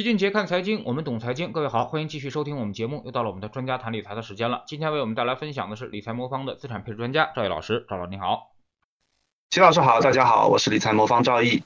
[0.00, 1.52] 齐俊杰看财经，我们懂财经。
[1.52, 3.02] 各位好，欢迎继续收听我们节目。
[3.04, 4.64] 又到了我们的专家谈理财的时间了。
[4.66, 7.84] 今天为我们带来分享的是理财魔方的资产配置专家赵毅老师。
[7.86, 8.52] 赵老师你好，
[9.50, 11.64] 齐老师好，大家好，我是理财魔方赵毅。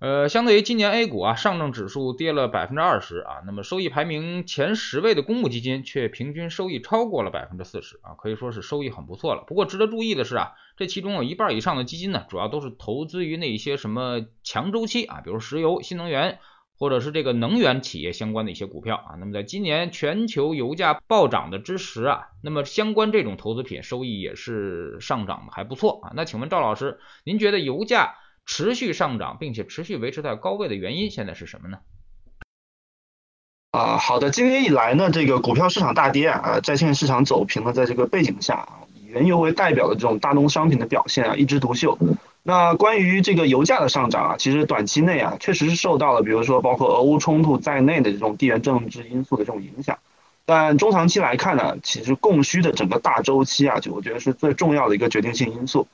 [0.00, 9.44] 呃，相对于今年 A 股啊，上证指数跌了百分之二十啊，那么收益排名前十位的公募基金却平均收益超过了百分之四十啊，可以说是收益很不错了。
[9.46, 16.40] 不过值得注意的是啊，这其中有一半以上的基金呢，主要都是投资于那些什么强周期啊，比如石油、新能源。
[16.78, 26.12] 或者是这个能源企业相关的一些股票啊，那么在今年全球油价暴涨的之时啊，那么相关这种投资品收益也是上涨的还不错啊。
[26.14, 28.14] 那请问赵老师，您觉得油价
[28.46, 31.78] 持续上涨并且持续维持在高位的原因现在是什么呢？
[33.72, 41.98] 啊，好的，今年以来呢，这个股票市场大跌啊，债券市场走平的，在这个背景下，以原油为代表的这种大宗商品的表现啊，一枝独秀。
[42.42, 49.98] 那关于这个油价的上涨啊，其实短期内啊，确实是受到了，比如说包括俄乌冲突在内的这种地缘政治因素的这种影响。
[50.46, 55.88] 但中长期来看呢，其实供需的整个大周期啊，就我觉得是最重要的一个决定性因素。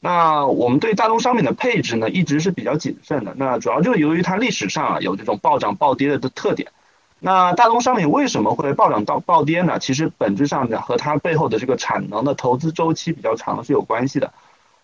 [0.00, 3.34] 那我们对大宗商品的配置呢，一直是比较谨慎的。
[3.36, 6.72] 那主要就是由于它历史上啊有这种暴涨暴跌的的特点。
[7.20, 9.78] 那大宗商品为什么会暴涨到暴跌呢？
[9.78, 14.32] 其实本质上呢，和它背后的这个产能的投资周期比较长是有关系的。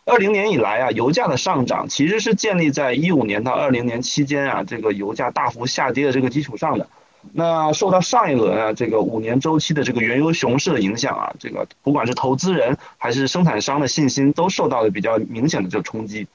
[0.09, 6.89] 二零年以来啊，油价的上涨其实是建立在一五年到二零年期间啊，这个油价大幅下跌的这个基础上的。
[7.33, 16.27] 那受到上一轮啊这个五年周期的这个原油熊市的影响啊，这个不管是投资人还是生产商的信心都受到了比较明显的这个冲击。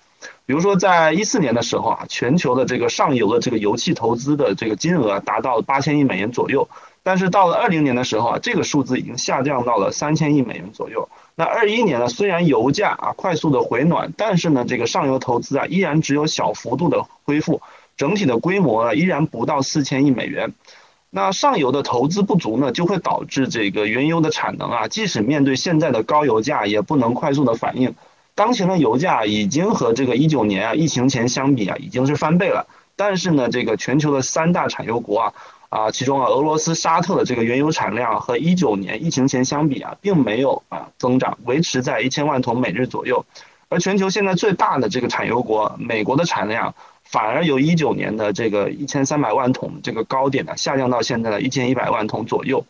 [0.45, 6.69] 比如说在一四年的时候啊，全球的这个上游的这个油气投资的这个金额达到八千亿美元左右，
[7.05, 11.09] 但是到了二零年的时候啊，这个数字已经下降到了三千亿美元左右。
[11.35, 17.61] 那二一年呢，虽然油价啊快速的回暖，但是呢，这个上游投资啊依然只有小幅度的恢复，
[17.97, 20.53] 整体的规模啊依然不到四千亿美元。
[21.09, 27.93] 那上游的投资不足呢，就会导致这个原油的产能啊，即使面对现在的高油价，也不能快速的反应。
[28.33, 32.65] 当前的油价已经和这个一九年啊疫情前相比啊，已经是翻倍了。
[32.95, 35.33] 但是呢，这个全球的三大产油国啊。
[35.73, 43.26] 啊，其中啊，俄罗斯、沙特的这个原油产量和一九年疫情前相比啊，并没有啊增长，维持在一千万桶每日左右。
[43.70, 52.64] 而全球现在最大的这个产油国美国的产量，反而由一九年的这个一千三百万桶这个高点呢，下降到现在的一千一百万桶左右。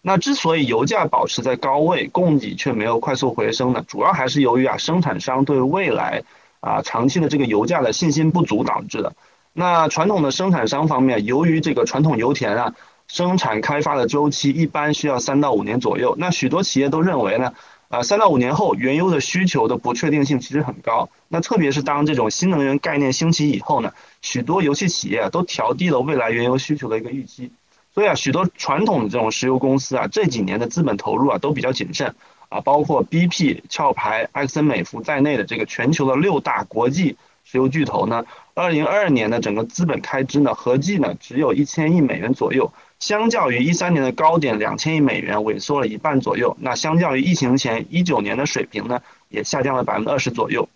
[0.00, 6.22] 那之所以油价保持在高位，供给却没有快速回升呢，主要还是由于啊，生产商对未来
[6.60, 9.12] 啊长期的这个油价的信心不足导致的。
[9.60, 12.74] 那传统的生产商方面，由于这个传统油田啊，
[13.08, 16.16] 生产开发的周期一般需要三到五年左右。
[16.18, 17.52] 那许多企业都认为呢，
[17.90, 21.10] 啊，三到五年后原油的需求的不确定性其实很高。
[21.28, 27.52] 那特别是当这种新能源概念兴起以后呢，许多油气企业都调低了未来原油需求的一个预期。
[27.94, 32.14] 所以啊，许多传统的这种石油公司啊，这几年的资本投入啊都比较谨慎
[32.48, 37.18] 啊，包括 BP、壳牌、埃克森美孚在内的这个全球的六大国际。
[37.50, 38.24] 石油巨头呢，
[38.54, 46.56] 二零二二年的整个资本开支呢，合计呢只有一千亿美元左右，相较于一三年的高点两千亿美元，萎缩了一半左右。
[46.60, 50.68] 那相较于疫情前一九年的水平呢，也下降了百分之二十左右。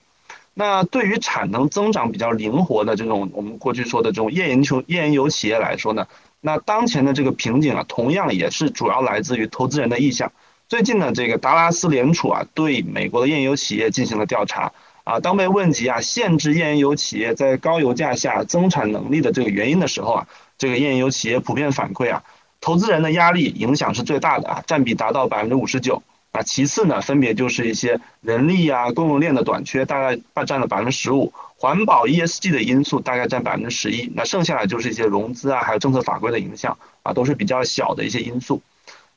[0.52, 6.08] 那对于产能增长比较灵活的这种我们过去说的这种页岩油页岩油企业来说呢，
[6.40, 10.32] 那当前的这个瓶颈啊，同样也是主要来自于投资人的意向。
[10.68, 14.72] 最近呢，这个达拉斯联储啊，对美国的页岩油企业进行了调查。
[15.04, 20.26] 啊，当被问及啊限制页岩油企业在高油价下增产能力的这个原因的时候啊，
[20.56, 22.24] 这个页岩油企业普遍反馈啊，
[22.62, 26.40] 投资人的压力影响是最大的啊，占比达到百分之五十九啊。
[26.42, 38.62] 其次呢，分别就是一些人力啊、供应链的短缺，大概占了百分之十五，环保 ESG 的因素大概占百分之十一，那剩下的就是一些融资啊，还有政策法规的影响啊，都是比较小的一些因素。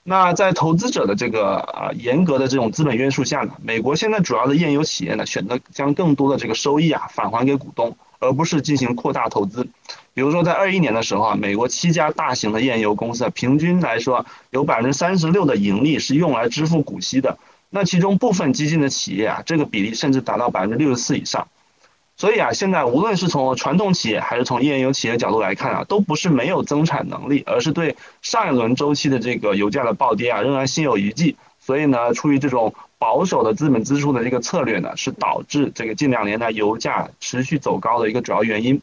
[0.09, 9.67] 那在投资者的这个啊严格的这种资本约束下呢，美国现在主要的页游企业呢选择将更多的这个收益啊返还给股东，而不是进行扩大投资。
[10.13, 17.37] 比如说在二一年的时候啊，美国七家大型的页游公司啊平均来说有百分之三十六的盈利是用来支付股息的，
[17.69, 21.49] 那其中部分基金的企业啊，这个比例甚至达到百分之六十四以上。
[22.17, 31.35] 所以啊，现在无论是从传统企业还是从页岩油企业角度来看啊，都不是没有增产能力，而是对上一轮周期的这个油价的暴跌啊，仍然心有余悸。
[31.59, 38.81] 所以呢，出于这种保守的资本支出的这个策略呢，是导致这个近两年呢油价持续走高的一个主要原因。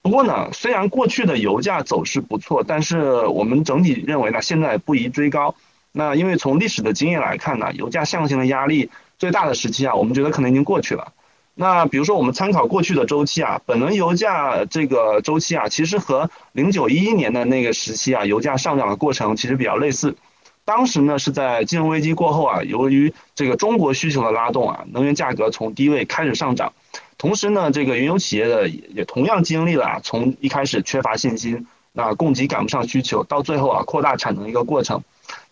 [0.00, 5.54] 不过呢，虽然过去的油价走势不错，但是我们整体认为呢，现在不宜追高。
[5.92, 8.88] 那因为从历史的经验来看呢，油价上行的压力
[9.18, 11.12] 最大的时期啊，我们觉得可能已经过去了。
[11.54, 20.16] 那比如说我们参考过去的周期啊，本轮油价这个周期啊，其实和零九一一年的那个时期啊，油价上涨的过程其实比较类似。
[20.64, 26.72] 当时呢是在金融危机过后啊，由于这个中国需求的拉动啊，能源价格从低位开始上涨，
[27.18, 35.02] 同时呢，这个原油企业的也同样经历了啊从一开始缺乏信心，那供给赶不上需求，到最后啊扩大产能一个过程。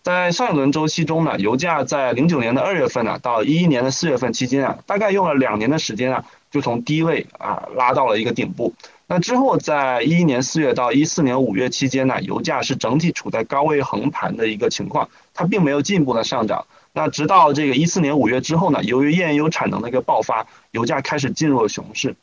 [0.03, 8.73] 在上一轮周期中呢，油价在零九年的二月份呢到一一年的四月份期间啊，大概用了两年的时间啊，就从低位啊拉到了一个顶部。
[9.07, 16.67] 那之后，在一一年四月到一四年五月期间呢，油价是整体处在高位横盘的一个情况，它并没有进一步的上涨。
[16.93, 22.17] 那直到这个一四年五月之后呢，由于页岩油产能的一个爆发，油价开始进入了熊市。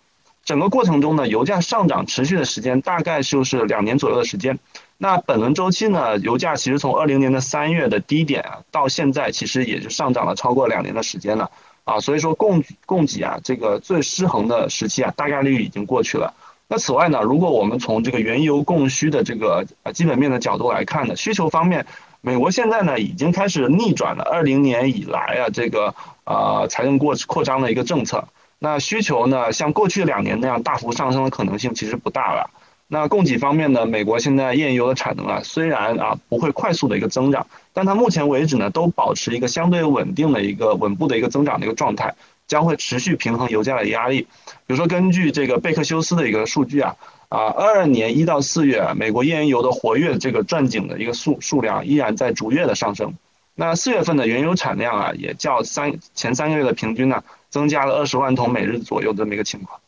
[0.43, 4.59] 整个过程中呢，油价上涨持续的时间大概就是两年左右的时间。
[4.97, 11.51] 那本轮周期呢，油价其实从二零年的三月的低点啊，到现在其实也就上涨了超过两年的时间了
[11.83, 11.99] 啊。
[11.99, 16.33] 所以说供供给啊，这个最失衡的时期啊，大概率已经过去了。
[16.67, 21.85] 那此外呢，如果我们从这个原油供需的这个呃基本面的角度来看呢，需求方面，
[22.21, 25.93] 美国现在呢已经开始逆转了二零年以来啊这个
[26.23, 32.49] 呃财政过扩张的一个政策，那需求呢像过去两年那样大幅上升的可能性其实不大了。
[32.87, 42.15] 那供给方面呢，美国现在页岩油的产能啊虽然啊不会快速的一个增长，但它目前为止呢都保持一个相对稳定的一个稳步的一个增长的一个状态。
[42.47, 44.27] 将会持续平衡油价的压力。
[44.67, 46.95] 比如说，根据这个贝克休斯的一个数据啊，
[47.27, 53.15] 啊，二二年一到四月，美国页岩油的活跃这个钻井的一个数数量依然在逐月的上升。
[53.55, 59.79] 那四月份的原油产量啊，也较三前三个月的平均呢，增加了二十万桶每日左右这么一个情况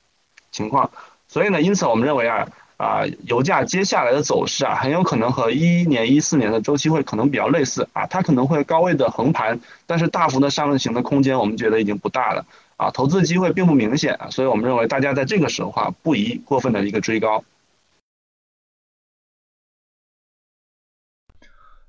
[0.51, 0.89] 情况。
[1.27, 2.47] 所以呢，因此我们认为啊。
[2.77, 12.45] 啊，油价接下来的走势啊，很有可能和一一年、一四年的周期会可能比较类似啊，它可能会高位的横盘，但是大幅的上行的空间我们觉得已经不大了
[12.77, 17.44] 啊，投资机会并不明显啊，所以我们认为大家在这个时候啊，不宜过分的一个追高。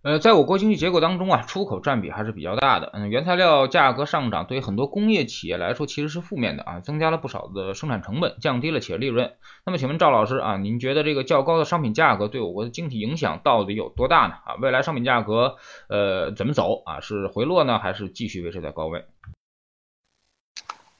[0.00, 2.89] 呃，在我国经济结构当中啊，出口占比还是比较大的。
[2.95, 9.33] 嗯，原材料价格上涨对于很多工业企业来说其实是负面的啊，增加了不少的生产成本，降低了企业利润。
[9.67, 14.35] 那么，请问赵老师啊，您觉得这个较高的商品价格对我国的经济影响到底有多大呢？
[14.45, 15.56] 啊，未来商品价格
[15.89, 17.00] 呃怎么走啊？
[17.00, 19.05] 是回落呢，还是继续维持在高位？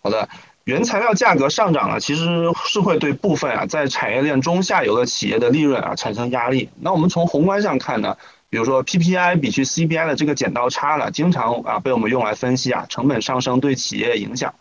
[0.03, 0.29] 好的，
[0.65, 2.25] 原材料价格上涨啊，其实
[2.67, 6.71] 是会对部分啊在产业链中下游的企业的利润啊产生压力。
[6.81, 8.17] 那我们从宏观上看呢？
[8.51, 14.55] 比如说 PPI 比去 CPI 的这个剪刀差呢，经常啊被我们用来分析啊成本上升对企业影响。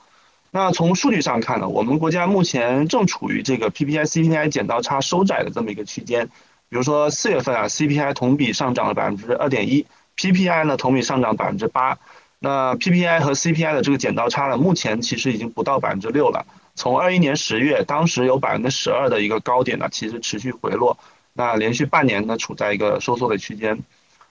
[0.51, 6.27] 那从数据上看呢，我们国家目前正处于这个 PPI CPI 剪刀差收窄的这么一个区间。
[6.69, 9.85] 比如说四月份啊 CPI 同比上涨了百分之二点一
[10.17, 11.97] ，PPI 呢同比上涨百分之八。
[12.39, 16.45] 那 PPI 和 CPI 的这个剪刀差呢，目前其实已经不到百分之六了。
[16.75, 20.99] 从二一年十月当时有百分之十二的一个高点呢，其实持续回落。
[21.37, 23.79] 那连续半年呢处在一个收缩的区间，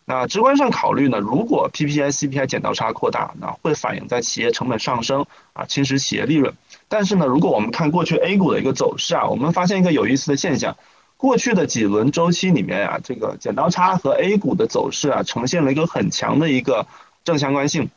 [0.05, 6.53] 那直观上考虑呢，如果 PPI CPI 剪刀差扩大，那会反映在企业成本上升啊，侵蚀企业利润。
[6.89, 10.77] 但是呢，如果我们看过去 A 股的一个走势啊，我们发现一个有意思的现象，
[11.17, 16.87] 过去的几轮周期里面啊，这个剪刀差和 A 股的走势啊，呈现了一个很强的一个
[17.25, 17.89] 正相关性。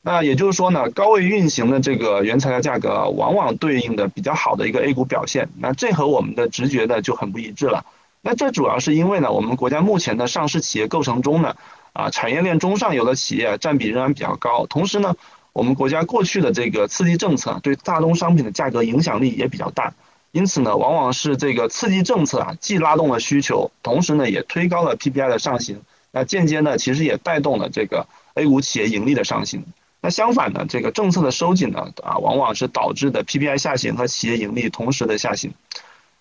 [0.00, 5.48] 那也就是说呢，高位运行的这个原材料价格，往往对应的比较好的一个 A 股表现。
[5.58, 7.84] 那这和我们的直觉呢就很不一致了。
[8.26, 11.56] 那这主要是因为呢，我们国家目前的上市企业构成中呢，
[11.92, 14.64] 啊，产业链中上游的企业占比仍然比较高。
[14.64, 15.14] 同时呢，
[15.52, 19.92] 我们国家过去的这个刺激政策对大宗商品的价格影响力也比较大。
[20.32, 25.82] 因此呢，往往是这个刺激政策啊，既拉动了需求，同时呢，也推高了 PPI 的上行。
[26.10, 29.66] 那间接呢，其实也带动了这个 A 股企业盈利的上行。
[30.00, 35.52] 那相反呢，这个政策的收紧呢，啊，往往是导致的 PPI 下行和企业盈利同时的下行。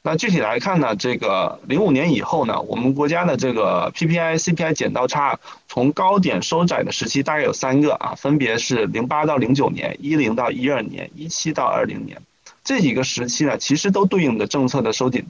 [0.06, 12.22] 那具体来看呢，这个零五年以后呢，我们国家的这个 PPI CPI 剪刀差从高点收窄的时期大概有三个啊，分别是零八到零九年、一零到一二年、一七到二零年
[12.66, 15.26] 这几个时期呢，其实都对应的政策的收紧。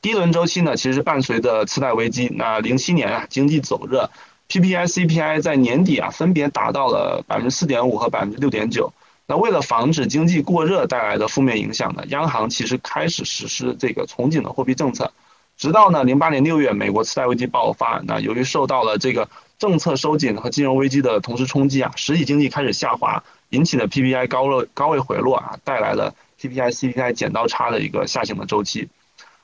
[0.00, 4.10] 第一轮周期呢，其实伴随着次贷危机，那零七年啊经济走热
[4.48, 8.94] ，PPI CPI 在年底啊分别达到了百分之四点五和百分之六点九。
[9.30, 15.12] 那为了防止经济过热带来的负面影响呢，央行其实开始实施这个从紧的货币政策，
[15.58, 28.88] 直到呢零八年六月美国次贷危机爆发，那由于受到了这个政策收紧和金融危机的同时冲击啊，实体经济开始下滑，引起的 PPI 高热高位回落啊，带来了 PPI CPI 剪刀差的一个下行的周期。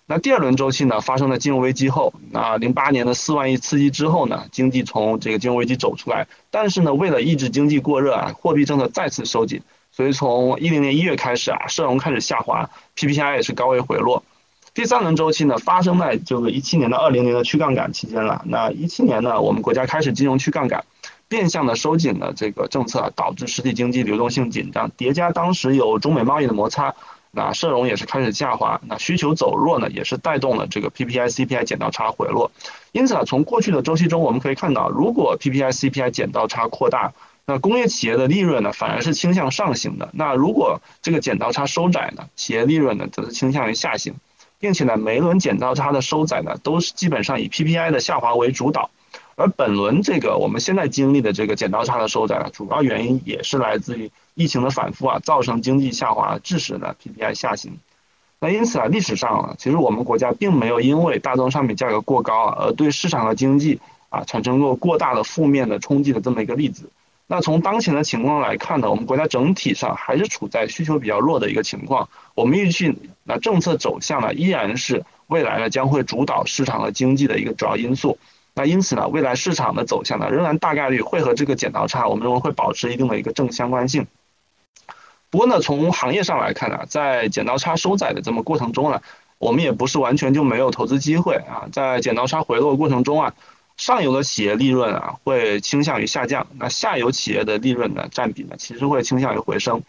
[0.07, 9.63] 那第二轮周期呢，发生了金融危机后，那零八年的四万亿刺激之后呢，经济从这个金融危机走出来，但是呢，为了抑制经济过热啊，货币政策再次收紧。
[9.91, 14.23] 所以从一零年一月开始啊，社融开始下滑，PPI 也是高位回落。
[14.75, 18.43] 第三轮周期呢，发生在这个一七年到二零年的去杠杆期间了。
[18.47, 20.85] 那一七年呢，我们国家开始金融去杠杆，
[21.29, 26.95] 变相的收紧了这个政策，导致实体经济流动性紧张，叠加当时有中美贸易的摩擦，
[27.35, 32.51] 那社融也是开始下滑，那需求走弱呢，也是带动了这个 PPI CPI 剪刀差回落。
[32.93, 37.13] 因此啊，从过去的周期中我们可以看到，如果 PPI CPI 剪刀差扩大，
[37.47, 40.11] 那工业企业的利润呢，反而是倾向上行的。
[40.13, 44.15] 那如果这个剪刀差收窄呢，企业利润呢，则是倾向于下行。
[44.61, 48.89] 并且呢，每一轮剪刀差的收窄呢，都是基本上以 PPI 的下滑为主导，
[49.37, 57.79] 而本轮这个我们现在经历的这个剪刀差的收窄呢，主要原因也是来自于疫情的反复啊，造成经济下滑，致使呢 PPI 下行。
[58.41, 66.91] 那因此啊，历史上啊，其实我们国家并没有因为大宗商品价格过高，而对市场和经济啊产生过过大的负面的冲击的这么一个例子。
[67.27, 72.11] 那从当前的情况来看呢，我们国家整体上还是处在需求比较弱的一个情况。
[72.35, 78.19] 我们预计，那政策走向呢，依然是未来呢将会主导市场和经济的一个主要因素。
[78.55, 84.07] 那因此呢，未来市场的走向呢，仍然大概率会和这个剪刀差，我们认为会保持一定的一个正相关性。
[85.31, 89.03] 不过呢，从行业上来看呢，在剪刀差收窄的这么过程中呢，
[89.39, 91.67] 我们也不是完全就没有投资机会啊。
[91.73, 93.35] 在剪刀差回落过程中啊。
[93.77, 99.83] 上游的企业利润啊会倾向于下降，那下游企业的利润呢占比呢其实会倾向于回升。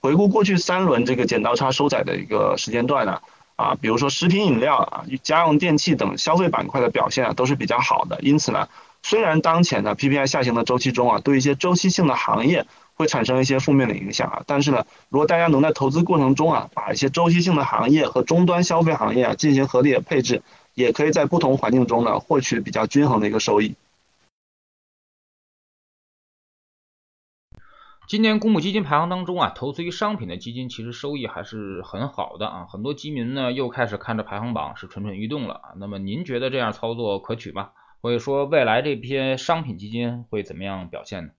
[0.00, 3.20] 回顾过去三轮这个剪刀差收窄的一个时间段呢，
[3.56, 8.20] 啊比如说食品饮料啊、家用电器等消费板块的表现啊都是比较好的。
[8.22, 8.68] 因此呢，
[9.02, 20.42] 虽然当前呢 PPI 下行的周期中啊，对一些周期性的行业会产生一些负面的影响啊，但是呢，如果大家能在投资过程中啊，把一些周期性的行业和终端消费行业啊进行合理的配置。
[20.76, 23.76] 也可以在不同环境中呢获取比较均衡的一个收益。
[28.08, 35.68] 今年公募基金排行当中啊，投资于商品的基金其实收益还是很好的啊，很多基民呢又开始看着排行榜是蠢蠢欲动了啊。
[35.76, 37.70] 那么您觉得这样操作可取吗？
[38.00, 41.32] 或者说未来这批商品基金会怎么样表现呢？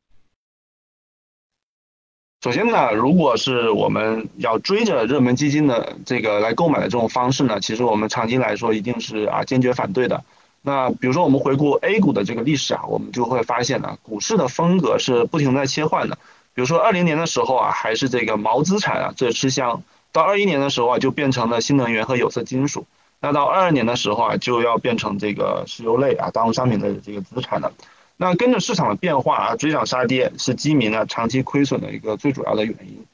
[2.41, 10.25] 首先呢，如果是我们要追着热门基金的这个来购买的这种方式呢，其实我们长期来说一定是啊坚决反对的。
[10.63, 16.17] 那比如说我们回顾 A 股的这个历史啊，我们就会发现呢，股市的风格是不停在切换的。
[16.57, 22.87] 比如说二零年的时候啊，还是这个毛资产啊最吃香，到二一年的时候啊，就变成了新能源和有色金属。
[23.19, 27.71] 那到二二年的时候啊，就要变成这个石油类啊当商品的这个资产了。
[28.17, 33.05] 那跟着市场的变化啊，追涨杀跌是基民呢长期亏损的一个最主要的原因。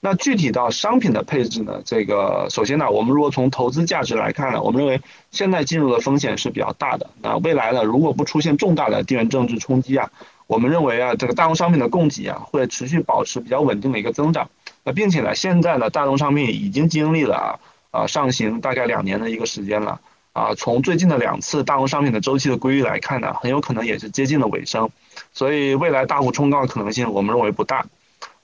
[0.00, 7.10] 那具体到商品的配置呢，这个首先呢，我们如果从投资价值来看呢，我们认为现在进入的风险是比较大的。
[7.20, 10.10] 那未来呢，如果不出现重大的地缘政治冲击啊，
[10.48, 14.48] 我们认为啊，这个大宗商品的供给啊会持续保持比较稳定的一个增长。
[14.82, 20.00] 那并且呢，现在呢，大宗商品已经经历了啊上行大概两年的一个时间了。
[20.32, 24.88] 啊，从最近的两次大宗商品的周期的规律来看呢，很有可能也是接近了尾声，
[25.32, 27.86] 所以未来大幅冲高的可能性，我们认为不大。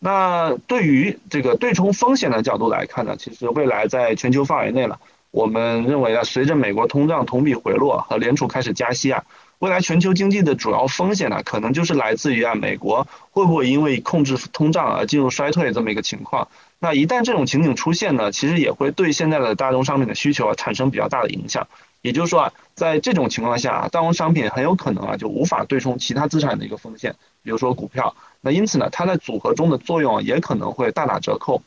[0.00, 4.98] 那对于这个对冲风险的角度来看呢，其实未来在全球范围内了，
[5.30, 9.22] 我们认为啊，随着美国通胀同比回落和联储开始加息啊，
[9.60, 16.48] 未来全球经济的主要风险呢，可能就是来自于啊，美国会不会因为控制通胀而进入衰退这么一个情况。
[16.78, 21.66] 那一旦这种情景出现呢，其实也会对现在的大宗商品的需求啊产生比较大的影响。
[22.02, 28.14] 也就是说啊，在这种情况下，大宗商品很有可能啊就无法对冲其他资产的一个风险，比如说股票。
[28.42, 31.62] 那因此呢，它在组合中的作用也可能会大打折扣。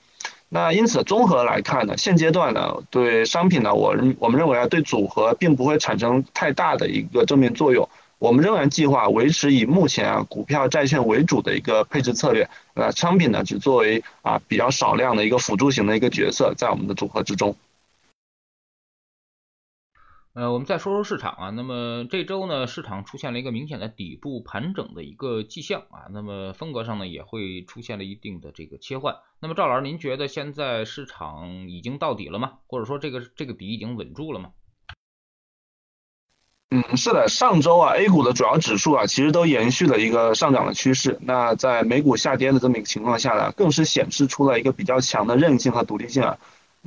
[0.49, 7.89] 那因此综合来看呢，现阶段呢对商品呢，我我们认为啊对组合并不会产生太大的一个正面作用。
[8.19, 17.55] 我们仍然计划维持以目前啊股票、债券为主的一个配置策略，呃，商品呢只作为啊比较少量的一个辅助型的一个角色，在我们的组合之中。
[20.37, 29.15] 呃，我们再说说市场啊，那么这周呢，市场出现了一个明显的底部盘整的一个迹象啊，那么风格上呢也会出现了一定的这个切换。
[29.41, 32.59] 那么赵老师，您觉得现在市场已经到底了吗？
[32.67, 34.51] 或者说这个这个底已经稳住了吗？
[36.69, 41.17] 嗯，是的，上周啊，A 股的主要指数啊，其实都延续了一个上涨的趋势。
[41.19, 46.37] 那在美股下跌的这么一个情况下呢，更是显示出了一个比较强的韧性和独立性啊。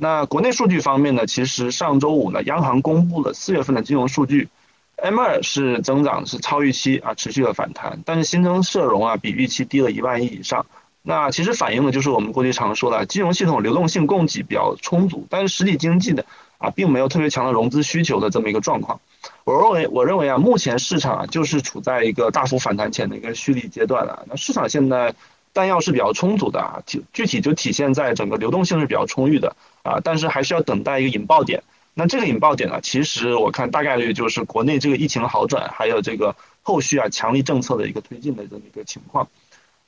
[0.01, 4.49] 那国内数据方面呢，其实上周五呢，央行公布了四月份的金融数据
[4.97, 10.65] ，M2 是增长是超预期啊，持续的反弹，但是新增社融啊，比预期低了一万亿以上。
[11.03, 16.25] 那其实反映的就是我们过去常说的，金融系统流动性供给比较充足，但是实体经济的
[16.57, 18.99] 啊，并没有特别强的融资需求的这么一个状况。
[19.43, 24.25] 我认为，我认为啊，目前市场啊，就是处在一个大幅反弹前的一个蓄力阶段了。
[24.27, 25.13] 那市场现在
[25.53, 31.63] 弹药是比较充足的啊，具具体就体现在整个流动性是比较充裕的啊，但是还是要等待一个引爆点。
[31.93, 39.27] 那这个引爆点呢，其实我看大概率就是国内这个疫情好转，还有这个后续啊强力政策的一个推进的这么一个情况。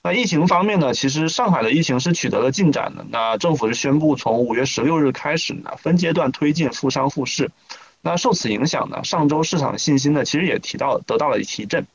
[0.01, 3.05] 那疫情方面呢，其实上海的疫情是取得了进展的。
[3.09, 7.51] 那政府是宣布从五月十六日开始呢，分阶段推进复商复市。
[8.01, 11.87] 那受此影响呢，上周市场信心呢，其实也提到得到了提振。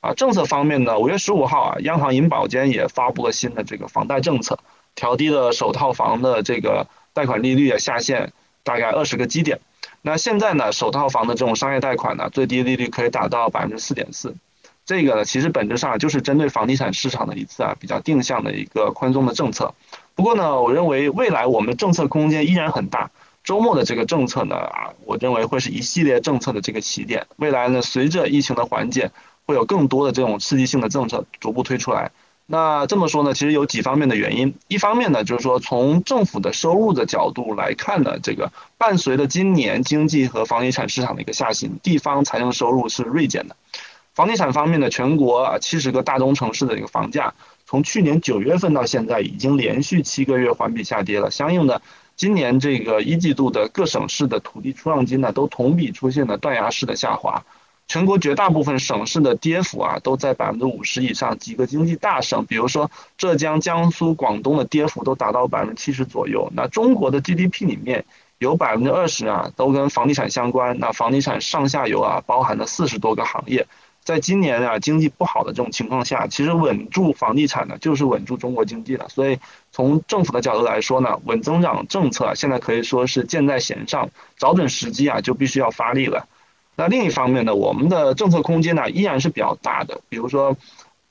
[0.00, 4.58] 啊，政策方面呢，五月十五号啊，央行银保监也发布了新的这个房贷政策，
[4.94, 9.60] 调低了首套房的这个贷款利率啊下限大概二十个基点。
[10.02, 14.34] 那现在呢，首套房的这种商业贷款呢，最低利率可以达到百分之四点四。
[14.84, 19.72] 这个呢，其实本质上就是针对房地产市场的一次啊比较定向的一个宽松的政策。
[20.14, 23.10] 不过呢，我认为未来我们的政策空间依然很大。
[23.42, 27.26] 周末的这个政策呢啊，我认为会是一系列政策的这个起点。
[27.36, 29.10] 未来呢，随着疫情的缓解，
[29.46, 32.10] 会有更多的这种刺激性的政策逐步推出来。
[32.46, 34.54] 那这么说呢，其实有几方面的原因。
[34.68, 43.56] 一方面呢，就是说从政府的收入的角度来看呢，这个伴随着今年经济和房地产市场的一个下行，地方财政收入是锐减的。
[44.12, 47.32] 房地产方面呢，全国啊七十个大中城市的一个房价，
[47.66, 51.30] 从去年九月份到现在，已经连续七个月环比下跌了。
[51.30, 51.80] 相应的，
[52.14, 57.42] 今年这个一季度的各省市的土地出让金呢，都同比出现了断崖式的下滑。
[57.86, 61.38] 全国绝大部分省市的跌幅啊，都在百分之五十以上。
[61.38, 66.50] 几个经济大省，比如说浙江、江苏、广东的跌幅都达到百分之七十左右。
[66.54, 68.04] 那中国的 GDP 里面
[68.38, 70.78] 有百分之二十啊，都跟房地产相关。
[70.78, 73.66] 那房地产上下游啊，包含了四十多个行业。
[74.02, 79.08] 在今年啊经济不好的这种情况下，其实稳住房地产呢，就是稳住中国经济了。
[79.08, 79.38] 所以
[79.72, 86.26] 从政府的角度来说呢，稳增长政策现在可以说是箭在弦上，找准时机啊就必须要发力了。
[86.76, 90.00] 那另一方面呢，我们的政策空间呢依然是比较大的。
[90.08, 90.56] 比如说，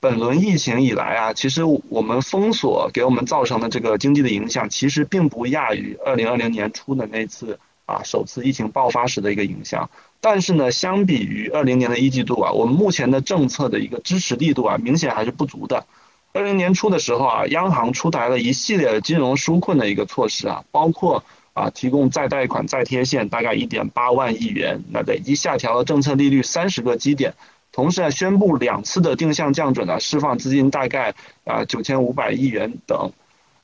[0.00, 9.88] 本轮疫情以来啊，其实我们封锁给我们造成的这个经济的影响，其实并不亚于二零二零年初的那次啊首次疫情爆发时的一个影响。
[10.20, 15.86] 但是呢，相比于二零年的一季度啊，我们目前的政策的一个支持力度啊，明显还是不足的。
[16.34, 21.22] 二零年初的时候啊，央行出台了一系列金融纾困的一个措施啊，包括
[21.54, 27.34] 啊提供再贷款再贴现大概一点八万亿元，那累计下调了政策利率三十个基点，
[27.72, 31.14] 同时啊宣布两次的定向降准啊，释放资金大概
[31.44, 33.12] 啊九千五百亿元等。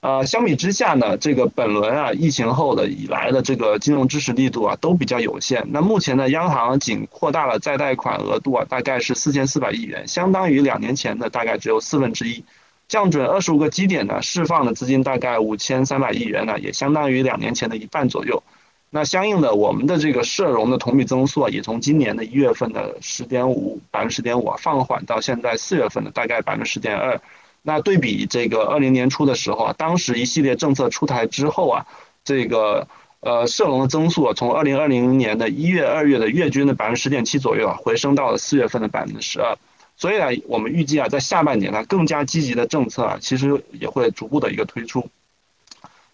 [0.02, 5.66] 呃，相比之下呢，这个本轮啊疫情后的以来的这个金融支持力度啊都比较有限。
[5.72, 12.44] 那目前呢，央行仅扩大了再贷款额度啊，大概是四千四百亿元，相当于两年前的大概只有四分之一。
[12.90, 18.42] 降准二十五个基点呢，释放的资金大概五千三百亿元呢，也相当于两年前的一半左右。
[18.90, 27.20] 那相应的，我们的这个社融的同比增速啊，也从今年的一月份的十点五百分之十点五啊，放缓到现在四月份的大概百分之十点二。
[27.62, 31.86] 那对比这个二零年初的时候啊，当时一系列政策出台之后啊，
[32.24, 32.88] 这个
[33.20, 39.56] 呃社融的增速啊，从二零二零年的一月、二月的月均的百分之十点七左右啊，回升到了四月份的百分之十二。
[40.00, 45.10] 所以啊，我们预计啊，在下半年呢，更加积极的政策啊，其实也会逐步的一个推出。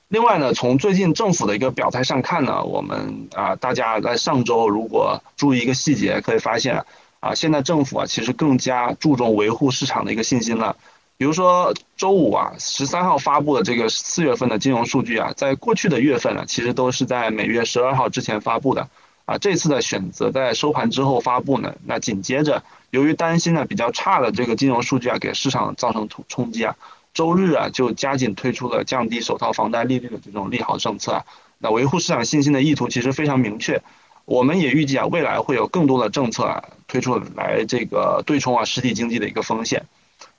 [0.08, 6.84] 另外呢，从最近政府的一个表态上看呢，我们啊，大家在上周如果注意一个细节，可以发现
[7.20, 10.76] 啊，现在政府啊，其实更加注重维护市场的一个信心了。
[11.16, 18.88] 比如说周五啊，十三号发布的这个四月份的金融数据啊，在过去的月份呢，其实都是在每月十二号之前发布的
[19.26, 19.36] 啊。
[19.36, 26.74] 这次的选择在收盘之后发布呢，那紧接着由于担心呢比较差的这个金融数据啊，给市场造成冲冲击啊，
[27.12, 31.24] 周日啊就加紧推出了降低首套房贷利率的这种利好政策啊。
[31.58, 33.82] 那维护市场信心的意图其实非常明确。
[34.24, 39.84] 我们也预计啊，未来会有更多的政策啊推出来这个对冲啊实体经济的一个风险。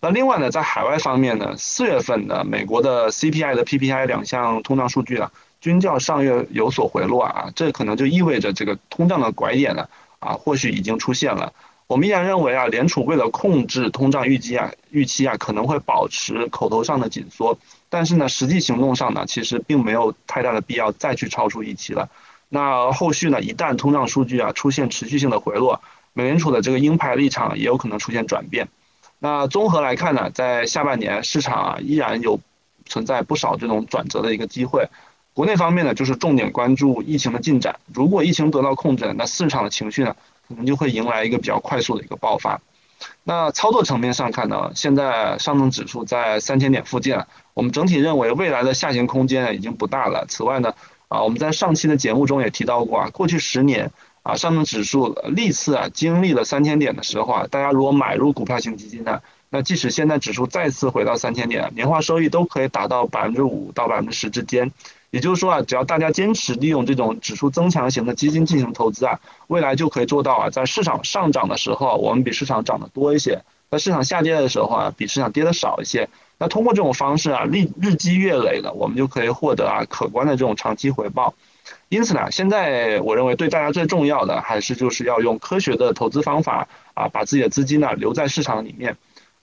[0.01, 9.87] 那另外呢，在海外方面呢，四月份的美国的 CPI 的 PPI 两项通胀数据啊，均较上月有所回落啊，这可能就意味着这个通胀的拐点呢
[10.19, 11.53] 啊，或许已经出现了。
[11.87, 17.57] 我们依然认为啊，联储为了控制通胀预计啊，预期啊可能会保持口头上的紧缩，
[17.89, 22.09] 但是呢，实际行动上呢，其实并没有太大的必要再去超出预期了。
[22.49, 28.67] 那后续呢，一旦通胀数据啊出现持续性的回落，美联储的这个鹰派立场也有可能出现转变。
[29.19, 32.39] 那综合来看呢，在下半年市场啊依然有
[32.85, 34.89] 存在不少这种转折的一个机会。
[35.37, 37.79] 国内方面呢，就是重点关注疫情的进展。
[37.93, 40.15] 如果疫情得到控制，那市场的情绪呢，
[40.47, 42.59] 可能就会迎来一个比较快速的一个爆发。
[43.23, 47.19] 那操作层面上看呢，现在上证指数在三千点附近，
[47.53, 50.25] 我们整体认为未来的下行空间已经不大了。
[50.27, 50.73] 此外呢，
[51.07, 53.91] 啊我们在上期的节目中也提到过啊，过去十年。
[54.23, 59.21] 啊，上证指数历次啊经历了三千点的时候啊，大家如果买入股票型基金呢，
[59.51, 64.71] 那即使现在指数再次回到三千点，年化收益都可以达到百分之五到百分之十之间。
[65.09, 73.39] 也就是说啊，只要大家坚持利用这种指数增强型的基金进行投资啊，未来就可以做到啊，在市场上涨的时候，我们比市场涨得多一些；
[73.71, 76.09] 在市场下跌的时候啊，比市场跌的少一些。
[76.37, 81.33] 那通过这种方式啊，日日积月累的，我们就可以获得啊可观的这种长期回报。
[81.89, 88.97] 因此呢，现在我认为对大家最重要的还是就是要用科学的投资方法啊，把自己的资金呢留在市场里面。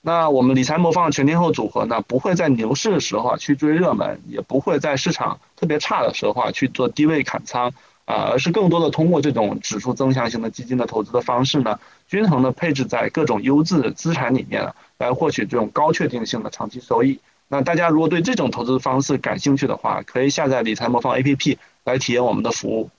[0.06, 7.72] 那我们理财魔方全天候组合呢，不会在牛市的时候啊去追热门，也不会在市场特别差的时候啊去做低位砍仓
[8.04, 17.18] 啊，而是更多的通过这种指数增强型的基金的投资的方式呢，均衡的配置在各种优质的资产里面，来获取这种高确定性的长期收益。
[17.48, 22.90] 那大家如果对这种投资方式感兴趣的话，可以下载理财魔方 APP 来体验我们的服务。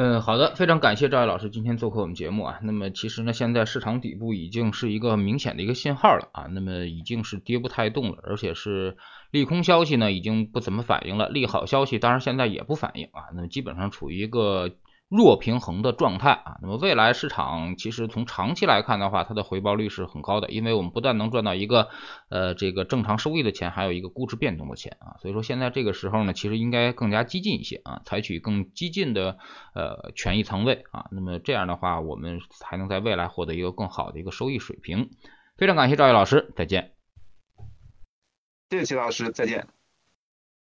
[0.00, 2.60] 嗯，好的，非常感谢赵毅老师今天做客我们节目啊。
[2.62, 8.96] 那么其实呢，现在市场底部已经是一个明显的一个信号了啊，那么已经是跌不太动了，而且是
[9.32, 14.70] 利空消息呢已经不怎么反应了，利好消息当然现在也不反应啊，那么基本上处于一个。
[15.08, 21.88] 弱平衡的状态啊，那么未来市场其实从长期来看的话，它的回报率是很高的，因为我们不但能赚到一个
[22.28, 29.38] 呃这个正常收益的钱，还有一个估值变动的钱啊，所以说现在这个时候呢，其实应该更加激进一些啊，采取更激进的
[29.74, 35.10] 呃权益仓位啊，那么这样的话，我们才能在未来获得一个更好的一个收益水平。
[35.56, 36.92] 非常感谢赵毅老师，再见。
[38.70, 39.77] 谢谢齐老师，再见。